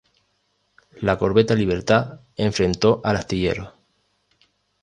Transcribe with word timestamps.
La 1.01 1.19
corbeta 1.19 1.53
"Libertad" 1.53 2.21
enfrentó 2.35 3.01
al 3.03 3.17
Astillero. 3.17 3.75